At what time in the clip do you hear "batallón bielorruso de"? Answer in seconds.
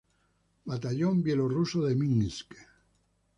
0.65-1.93